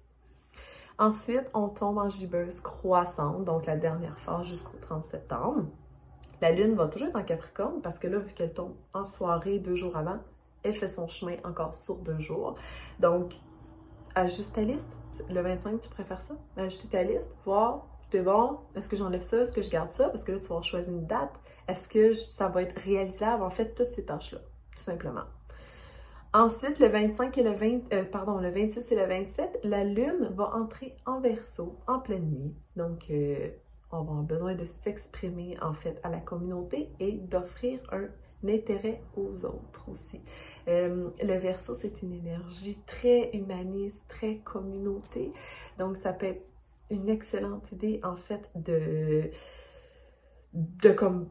Ensuite, 1.00 1.50
on 1.54 1.70
tombe 1.70 2.00
en 2.00 2.10
gibbeuse 2.10 2.60
croissante, 2.60 3.44
donc 3.44 3.68
la 3.68 3.78
dernière 3.78 4.20
phase 4.20 4.48
jusqu'au 4.48 4.78
30 4.82 5.04
septembre. 5.04 5.66
La 6.42 6.52
lune 6.52 6.76
va 6.76 6.88
toujours 6.88 7.10
être 7.10 7.16
en 7.18 7.24
Capricorne 7.24 7.82
parce 7.82 8.00
que 8.00 8.08
là, 8.08 8.20
vu 8.20 8.34
qu'elle 8.34 8.54
tombe 8.54 8.76
en 8.94 9.06
soirée 9.06 9.60
deux 9.60 9.76
jours 9.76 9.96
avant, 9.96 10.18
elle 10.64 10.76
fait 10.76 10.88
son 10.88 11.08
chemin 11.08 11.38
encore 11.44 11.74
sur 11.74 11.96
deux 11.98 12.20
jours. 12.20 12.56
Donc, 13.00 13.34
ajuste 14.16 14.56
ta 14.56 14.62
liste. 14.62 14.98
Le 15.30 15.42
25, 15.42 15.80
tu 15.80 15.90
préfères 15.90 16.22
ça? 16.22 16.36
Ajuster 16.58 16.88
ta 16.88 17.04
liste, 17.04 17.36
voir, 17.46 17.86
es 18.14 18.22
bon, 18.22 18.60
est-ce 18.76 18.90
que 18.90 18.96
j'enlève 18.96 19.22
ça, 19.22 19.42
est-ce 19.42 19.54
que 19.54 19.62
je 19.62 19.70
garde 19.70 19.92
ça? 19.92 20.10
Parce 20.10 20.24
que 20.24 20.32
là, 20.32 20.40
tu 20.40 20.48
vas 20.48 20.62
choisir 20.62 20.94
une 20.94 21.06
date. 21.06 21.34
Est-ce 21.68 21.90
que 21.90 22.14
ça 22.14 22.48
va 22.48 22.62
être 22.62 22.80
réalisable? 22.82 23.44
En 23.44 23.50
fait, 23.50 23.74
toutes 23.76 23.86
ces 23.86 24.06
tâches-là, 24.06 24.40
tout 24.76 24.84
simplement. 24.84 25.26
Ensuite, 26.34 26.80
le 26.80 26.88
25 26.88 27.38
et 27.38 27.44
le 27.44 27.54
20, 27.54 27.94
euh, 27.94 28.04
pardon, 28.04 28.38
le 28.38 28.50
26 28.50 28.92
et 28.92 28.96
le 28.96 29.06
27, 29.06 29.60
la 29.64 29.84
Lune 29.84 30.30
va 30.36 30.56
entrer 30.56 30.96
en 31.06 31.22
verso 31.22 31.80
en 31.88 32.00
pleine 32.00 32.30
nuit. 32.30 32.54
Donc, 32.76 33.06
euh, 33.10 33.50
on 33.92 33.98
va 33.98 34.12
avoir 34.12 34.24
besoin 34.24 34.56
de 34.56 34.66
s'exprimer 34.66 35.58
en 35.62 35.74
fait 35.74 36.00
à 36.04 36.10
la 36.10 36.20
communauté 36.20 36.90
et 37.00 37.14
d'offrir 37.14 37.80
un 37.92 38.08
intérêt 38.48 39.02
aux 39.16 39.46
autres 39.46 39.90
aussi. 39.90 40.22
Euh, 40.68 41.10
le 41.22 41.38
verso, 41.38 41.74
c'est 41.74 42.02
une 42.02 42.12
énergie 42.12 42.78
très 42.86 43.30
humaniste, 43.34 44.10
très 44.10 44.38
communauté. 44.40 45.32
Donc, 45.80 45.96
ça 45.96 46.12
peut 46.12 46.28
être 46.28 46.46
une 46.90 47.08
excellente 47.08 47.72
idée, 47.72 48.02
en 48.04 48.18
fait, 48.18 48.52
de, 48.56 49.32
de 50.54 50.92
comme 50.92 51.30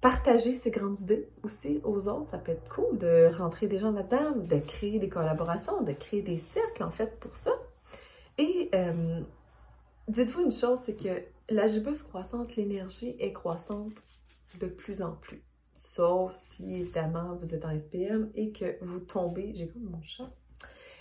partager 0.00 0.54
ses 0.54 0.70
grandes 0.70 1.00
idées 1.00 1.28
aussi 1.42 1.80
aux 1.84 2.08
autres. 2.08 2.28
Ça 2.28 2.38
peut 2.38 2.52
être 2.52 2.68
cool 2.68 2.98
de 2.98 3.30
rentrer 3.36 3.66
des 3.66 3.78
gens 3.78 3.90
là-dedans, 3.90 4.36
de 4.36 4.58
créer 4.58 4.98
des 4.98 5.08
collaborations, 5.08 5.82
de 5.82 5.92
créer 5.92 6.22
des 6.22 6.38
cercles, 6.38 6.84
en 6.84 6.90
fait, 6.90 7.18
pour 7.18 7.36
ça. 7.36 7.50
Et 8.38 8.70
euh, 8.74 9.20
dites-vous 10.06 10.42
une 10.42 10.52
chose, 10.52 10.80
c'est 10.80 10.96
que 10.96 11.22
la 11.50 11.66
jubeuse 11.66 12.02
croissante, 12.02 12.56
l'énergie 12.56 13.16
est 13.18 13.32
croissante 13.32 13.92
de 14.60 14.66
plus 14.66 15.02
en 15.02 15.12
plus. 15.12 15.42
Sauf 15.74 16.34
si, 16.34 16.74
évidemment, 16.74 17.36
vous 17.36 17.54
êtes 17.54 17.64
en 17.64 17.76
SPM 17.78 18.30
et 18.34 18.52
que 18.52 18.76
vous 18.82 19.00
tombez, 19.00 19.54
j'ai 19.54 19.68
comme 19.68 19.84
mon 19.84 20.02
chat, 20.02 20.30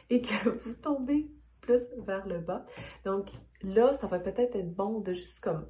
et 0.10 0.22
que 0.22 0.50
vous 0.64 0.74
tombez 0.74 1.30
plus 1.62 1.82
vers 1.98 2.28
le 2.28 2.40
bas. 2.40 2.66
Donc 3.06 3.30
là, 3.62 3.94
ça 3.94 4.08
va 4.08 4.20
peut-être 4.20 4.56
être 4.56 4.74
bon 4.74 5.00
de 5.00 5.14
juste 5.14 5.40
comme 5.42 5.68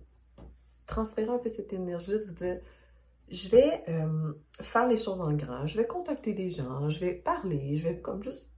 transférer 0.86 1.30
un 1.30 1.38
peu 1.38 1.50
cette 1.50 1.74
énergie-là, 1.74 2.20
de 2.20 2.24
vous 2.24 2.34
dire, 2.34 2.62
je 3.30 3.50
vais 3.50 3.84
euh, 3.90 4.34
faire 4.62 4.88
les 4.88 4.98
choses 4.98 5.22
en 5.22 5.34
grand, 5.34 5.68
je 5.68 5.78
vais 5.78 5.88
contacter 5.88 6.34
des 6.34 6.50
gens, 6.50 6.90
je 6.90 7.00
vais 7.00 7.14
parler, 7.14 7.76
je 7.76 7.88
vais 7.90 8.00
comme 8.00 8.24
juste 8.24 8.50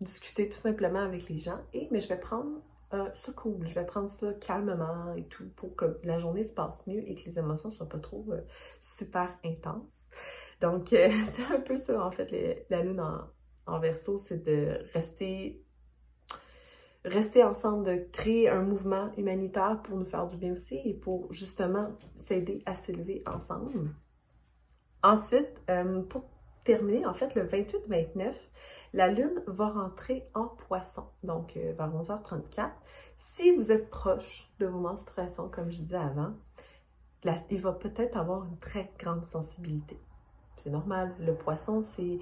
discuter 0.00 0.48
tout 0.48 0.58
simplement 0.58 1.00
avec 1.00 1.28
les 1.28 1.40
gens, 1.40 1.58
et 1.72 1.88
mais 1.90 2.00
je 2.00 2.08
vais 2.08 2.18
prendre 2.18 2.60
euh, 2.94 3.10
ça 3.14 3.32
cool, 3.32 3.66
je 3.66 3.74
vais 3.74 3.84
prendre 3.84 4.08
ça 4.08 4.32
calmement 4.34 5.14
et 5.14 5.24
tout 5.24 5.48
pour 5.56 5.74
que 5.74 5.98
la 6.04 6.18
journée 6.18 6.44
se 6.44 6.54
passe 6.54 6.86
mieux 6.86 7.02
et 7.08 7.14
que 7.14 7.24
les 7.24 7.38
émotions 7.38 7.72
soient 7.72 7.88
pas 7.88 7.98
trop 7.98 8.24
euh, 8.30 8.40
super 8.80 9.36
intenses. 9.44 10.10
Donc, 10.60 10.92
euh, 10.92 11.10
c'est 11.24 11.44
un 11.44 11.60
peu 11.60 11.76
ça, 11.76 12.04
en 12.04 12.12
fait, 12.12 12.66
la 12.70 12.82
lune 12.82 13.02
en 13.66 13.80
verso, 13.80 14.16
c'est 14.18 14.44
de 14.44 14.78
rester 14.92 15.63
rester 17.04 17.44
ensemble, 17.44 17.84
de 17.84 18.06
créer 18.12 18.48
un 18.48 18.62
mouvement 18.62 19.10
humanitaire 19.16 19.80
pour 19.82 19.96
nous 19.96 20.04
faire 20.04 20.26
du 20.26 20.36
bien 20.36 20.52
aussi 20.52 20.80
et 20.84 20.94
pour 20.94 21.32
justement 21.32 21.88
s'aider 22.16 22.62
à 22.66 22.74
s'élever 22.74 23.22
ensemble. 23.26 23.90
Ensuite, 25.02 25.62
pour 26.08 26.24
terminer, 26.64 27.04
en 27.04 27.12
fait, 27.12 27.34
le 27.34 27.46
28-29, 27.46 28.32
la 28.94 29.08
Lune 29.08 29.42
va 29.46 29.68
rentrer 29.68 30.26
en 30.34 30.46
poisson, 30.46 31.04
donc 31.24 31.56
euh, 31.56 31.72
vers 31.76 31.92
11h34. 31.92 32.70
Si 33.16 33.54
vous 33.54 33.72
êtes 33.72 33.90
proche 33.90 34.48
de 34.60 34.66
vos 34.66 34.78
menstruations, 34.78 35.48
comme 35.48 35.70
je 35.70 35.78
disais 35.78 35.96
avant, 35.96 36.32
il 37.50 37.60
va 37.60 37.72
peut-être 37.72 38.16
avoir 38.16 38.44
une 38.44 38.56
très 38.58 38.92
grande 38.98 39.24
sensibilité. 39.24 39.98
C'est 40.62 40.70
normal, 40.70 41.14
le 41.18 41.34
poisson, 41.34 41.82
c'est 41.82 42.18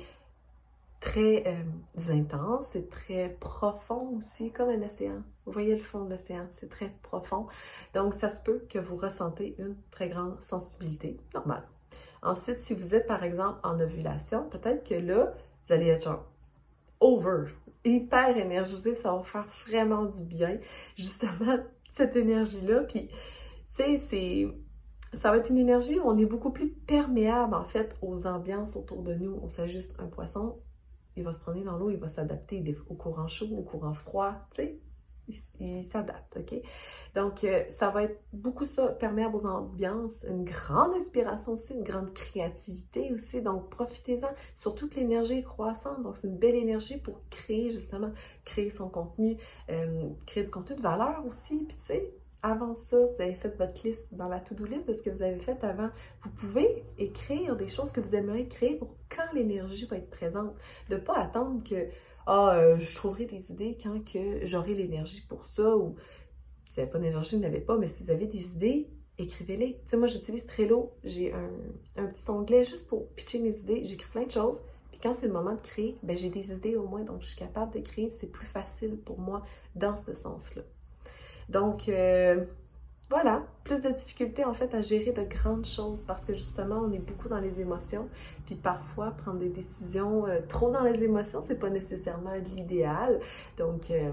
très 1.03 1.45
euh, 1.49 2.13
intense, 2.13 2.69
c'est 2.71 2.89
très 2.89 3.37
profond 3.41 4.17
aussi, 4.17 4.53
comme 4.53 4.69
un 4.69 4.83
océan. 4.83 5.23
Vous 5.45 5.53
voyez 5.53 5.75
le 5.75 5.83
fond 5.83 6.05
de 6.05 6.11
l'océan, 6.11 6.47
c'est 6.51 6.71
très 6.71 6.95
profond. 7.03 7.49
Donc, 7.93 8.15
ça 8.15 8.29
se 8.29 8.41
peut 8.41 8.65
que 8.71 8.79
vous 8.79 8.97
ressentez 8.97 9.57
une 9.59 9.77
très 9.91 10.09
grande 10.09 10.41
sensibilité, 10.41 11.19
normal. 11.35 11.65
Ensuite, 12.23 12.61
si 12.61 12.75
vous 12.75 12.95
êtes 12.95 13.09
par 13.09 13.25
exemple 13.25 13.59
en 13.65 13.81
ovulation, 13.81 14.49
peut-être 14.49 14.89
que 14.89 14.95
là, 14.95 15.35
vous 15.65 15.73
allez 15.73 15.89
être 15.89 16.05
genre 16.05 16.25
over, 17.01 17.47
hyper 17.85 18.37
énergisé, 18.37 18.95
ça 18.95 19.13
va 19.13 19.25
faire 19.25 19.49
vraiment 19.67 20.05
du 20.05 20.25
bien, 20.25 20.59
justement, 20.97 21.59
cette 21.91 22.15
énergie-là. 22.15 22.85
Puis, 22.85 23.11
tu 23.77 23.99
c'est. 23.99 24.47
Ça 25.15 25.31
va 25.31 25.39
être 25.39 25.51
une 25.51 25.59
énergie 25.59 25.99
où 25.99 26.05
on 26.05 26.17
est 26.17 26.27
beaucoup 26.27 26.53
plus 26.53 26.71
perméable, 26.71 27.55
en 27.55 27.65
fait, 27.65 27.97
aux 28.01 28.27
ambiances 28.27 28.77
autour 28.77 29.03
de 29.03 29.15
nous. 29.15 29.39
On 29.43 29.49
s'ajuste 29.51 29.95
un 29.99 30.07
poisson, 30.07 30.57
il 31.17 31.23
va 31.25 31.33
se 31.33 31.41
promener 31.41 31.65
dans 31.65 31.77
l'eau, 31.77 31.91
il 31.91 31.99
va 31.99 32.09
s'adapter 32.09 32.63
au 32.89 32.95
courant 32.95 33.29
chaud, 33.29 33.49
au 33.51 33.63
courant 33.63 33.95
froid, 33.95 34.35
tu 34.51 34.63
sais, 34.63 34.79
il 35.61 35.85
s'adapte, 35.85 36.37
OK? 36.39 36.61
Donc, 37.15 37.45
euh, 37.45 37.65
ça 37.69 37.91
va 37.91 38.05
être 38.05 38.23
beaucoup 38.33 38.65
ça, 38.65 38.89
perméable 38.89 39.37
aux 39.37 39.47
ambiances, 39.47 40.25
une 40.27 40.45
grande 40.45 40.95
inspiration 40.95 41.53
aussi, 41.53 41.75
une 41.75 41.83
grande 41.83 42.13
créativité 42.15 43.13
aussi. 43.13 43.43
Donc, 43.43 43.69
profitez-en. 43.69 44.31
Surtout 44.57 44.89
que 44.89 44.95
l'énergie 44.95 45.43
croissante. 45.43 46.03
Donc, 46.03 46.17
c'est 46.17 46.29
une 46.29 46.39
belle 46.39 46.55
énergie 46.55 46.97
pour 46.97 47.21
créer, 47.29 47.71
justement, 47.71 48.11
créer 48.47 48.71
son 48.71 48.89
contenu, 48.89 49.37
euh, 49.69 50.09
créer 50.27 50.45
du 50.45 50.51
contenu 50.51 50.77
de 50.77 50.81
valeur 50.81 51.27
aussi. 51.27 51.59
Puis, 51.67 51.77
tu 51.77 51.83
sais, 51.83 52.15
avant 52.43 52.75
ça, 52.75 52.99
vous 52.99 53.23
avez 53.23 53.35
fait 53.35 53.57
votre 53.57 53.87
liste 53.87 54.15
dans 54.15 54.29
la 54.29 54.41
to-do 54.41 54.65
list 54.65 54.89
de 54.89 54.93
ce 54.93 55.03
que 55.03 55.11
vous 55.11 55.23
avez 55.23 55.39
fait 55.39 55.63
avant. 55.63 55.91
Vous 56.23 56.31
pouvez 56.31 56.85
écrire 56.99 57.57
des 57.57 57.69
choses 57.69 57.93
que 57.93 58.01
vous 58.01 58.15
aimeriez 58.15 58.49
créer 58.49 58.77
pour 58.77 58.97
quand 59.09 59.33
l'énergie 59.33 59.87
va 59.87 59.97
être 59.97 60.11
présente. 60.11 60.55
De 60.89 60.97
ne 60.97 61.01
pas 61.01 61.15
attendre 61.15 61.63
que 61.63 61.89
ah, 62.27 62.57
euh, 62.57 62.77
je 62.79 62.95
trouverai 62.97 63.27
des 63.27 63.53
idées 63.53 63.79
quand 63.81 64.05
que 64.05 64.45
j'aurai 64.45 64.75
l'énergie 64.75 65.23
pour 65.29 65.47
ça 65.47 65.77
ou 65.77 65.97
si 66.69 66.81
vous 66.81 66.87
n'avez 66.87 66.91
pas 66.91 66.99
d'énergie, 66.99 67.37
vous 67.37 67.43
n'avez 67.43 67.61
pas, 67.61 67.77
mais 67.77 67.87
si 67.87 68.05
vous 68.05 68.11
avez 68.11 68.27
des 68.27 68.55
idées, 68.55 68.89
écrivez-les. 69.19 69.75
Tu 69.75 69.91
sais, 69.91 69.97
moi, 69.97 70.07
j'utilise 70.07 70.47
Trello. 70.47 70.93
J'ai 71.05 71.33
un, 71.35 72.07
petit 72.07 72.31
onglet 72.31 72.65
juste 72.65 72.89
pour 72.89 73.09
pitcher 73.11 73.41
mes 73.41 73.57
idées. 73.59 73.85
J'écris 73.85 74.11
plein 74.11 74.25
de 74.25 74.31
choses. 74.31 74.61
Puis 74.91 74.99
quand 75.01 75.15
c'est 75.15 75.27
le 75.27 75.33
moment 75.33 75.55
de 75.55 75.61
créer, 75.61 75.99
ben, 76.03 76.17
j'ai 76.17 76.31
des 76.31 76.51
idées 76.51 76.77
au 76.77 76.87
moins, 76.87 77.03
donc 77.03 77.23
je 77.23 77.29
suis 77.29 77.37
capable 77.37 77.73
de 77.75 77.81
créer. 77.81 78.11
C'est 78.11 78.31
plus 78.31 78.47
facile 78.47 78.97
pour 78.97 79.19
moi 79.19 79.43
dans 79.75 79.97
ce 79.97 80.15
sens-là. 80.15 80.63
Donc, 81.53 81.89
euh, 81.89 82.45
voilà, 83.11 83.43
plus 83.65 83.83
de 83.83 83.91
difficultés 83.91 84.45
en 84.45 84.55
fait 84.55 84.75
à 84.75 84.81
gérer 84.81 85.13
de 85.13 85.23
grandes 85.23 85.67
choses 85.67 86.03
parce 86.03 86.25
que 86.25 86.35
justement, 86.35 86.81
on 86.85 86.93
est 86.93 86.99
beaucoup 86.99 87.29
dans 87.29 87.41
les 87.41 87.61
émotions. 87.61 88.09
Puis 88.47 88.55
parfois, 88.55 89.11
prendre 89.11 89.39
des 89.39 89.51
décisions 89.51 90.27
euh, 90.27 90.41
trop 90.49 90.71
dans 90.71 90.83
les 90.83 91.05
émotions, 91.05 91.43
c'est 91.43 91.59
pas 91.59 91.71
nécessairement 91.71 92.35
l'idéal. 92.35 93.21
Donc, 93.59 93.91
euh, 93.91 94.11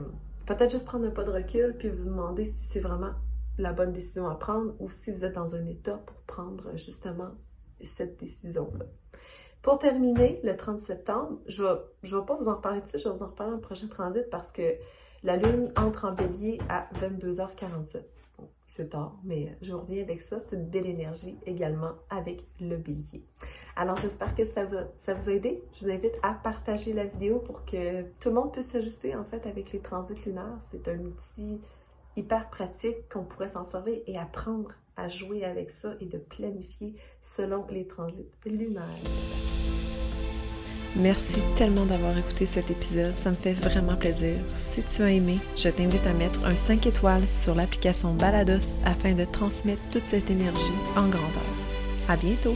Peut-être 0.50 0.72
juste 0.72 0.88
prendre 0.88 1.06
un 1.06 1.12
pas 1.12 1.24
de 1.24 1.30
recul 1.30 1.76
puis 1.78 1.90
vous 1.90 2.06
demander 2.06 2.44
si 2.44 2.64
c'est 2.64 2.80
vraiment 2.80 3.12
la 3.60 3.72
bonne 3.72 3.94
décision 3.94 4.28
à 4.28 4.34
prendre 4.34 4.74
ou 4.80 4.90
si 4.90 5.12
vous 5.12 5.24
êtes 5.24 5.36
dans 5.36 5.54
un 5.54 5.64
état 5.68 6.02
pour 6.08 6.16
prendre 6.22 6.76
justement 6.76 7.30
cette 7.84 8.20
décision-là. 8.20 8.86
Pour 9.62 9.78
terminer, 9.78 10.40
le 10.44 10.58
30 10.58 10.80
septembre, 10.80 11.38
je 11.46 11.62
ne 11.62 11.68
vais, 11.68 11.80
je 12.02 12.18
vais 12.18 12.26
pas 12.26 12.36
vous 12.36 12.48
en 12.48 12.56
reparler 12.56 12.82
de 12.82 12.88
ça, 12.88 12.98
je 12.98 13.04
vais 13.04 13.14
vous 13.14 13.22
en 13.22 13.28
reparler 13.28 13.54
en 13.54 13.60
prochain 13.60 13.86
transit 13.90 14.28
parce 14.32 14.52
que 14.52 14.74
la 15.24 15.38
Lune 15.38 15.72
entre 15.76 16.06
en 16.06 16.14
bélier 16.14 16.58
à 16.70 16.88
22h47 17.02 18.04
c'est 18.80 18.92
tard, 18.92 19.18
mais 19.26 19.58
je 19.62 19.74
reviens 19.74 20.02
avec 20.02 20.22
ça. 20.22 20.40
C'est 20.40 20.56
une 20.56 20.66
belle 20.66 20.86
énergie 20.86 21.36
également 21.46 21.92
avec 22.10 22.46
le 22.62 22.78
bélier. 22.78 23.26
Alors, 23.76 23.98
j'espère 23.98 24.34
que 24.36 24.46
ça, 24.46 24.62
ça 24.96 25.14
vous 25.14 25.30
a 25.30 25.34
aidé. 25.34 25.62
Je 25.74 25.86
vous 25.86 25.92
invite 25.92 26.16
à 26.24 26.34
partager 26.34 26.94
la 26.94 27.04
vidéo 27.04 27.40
pour 27.40 27.66
que 27.66 28.04
tout 28.22 28.30
le 28.30 28.36
monde 28.36 28.54
puisse 28.54 28.72
s'ajuster 28.72 29.16
en 29.16 29.26
fait 29.26 29.46
avec 29.46 29.74
les 29.74 29.80
transits 29.80 30.22
lunaires. 30.26 30.58
C'est 30.62 30.88
un 30.88 31.00
outil 31.00 31.60
hyper 32.16 32.50
pratique 32.50 33.10
qu'on 33.12 33.24
pourrait 33.24 33.50
s'en 33.50 33.66
servir 33.66 34.00
et 34.08 34.18
apprendre 34.18 34.72
à 34.96 35.10
jouer 35.10 35.44
avec 35.44 35.72
ça 35.72 35.96
et 36.00 36.06
de 36.06 36.18
planifier 36.18 36.96
selon 37.22 37.66
les 37.70 37.86
transits 37.86 38.30
lunaires. 38.46 39.49
Merci 40.96 41.42
tellement 41.56 41.86
d'avoir 41.86 42.18
écouté 42.18 42.46
cet 42.46 42.72
épisode, 42.72 43.14
ça 43.14 43.30
me 43.30 43.36
fait 43.36 43.54
vraiment 43.54 43.96
plaisir. 43.96 44.36
Si 44.56 44.82
tu 44.82 45.04
as 45.04 45.12
aimé, 45.12 45.38
je 45.56 45.70
t'invite 45.70 46.06
à 46.08 46.14
mettre 46.14 46.44
un 46.46 46.56
5 46.56 46.88
étoiles 46.88 47.28
sur 47.28 47.56
l'application 47.56 48.14
Balados 48.14 48.80
afin 48.86 49.14
de 49.14 49.26
transmettre 49.26 49.88
toute 49.90 50.08
cette 50.08 50.32
énergie 50.32 50.60
en 50.96 51.08
grandeur. 51.08 51.44
À 52.08 52.18
bientôt! 52.18 52.56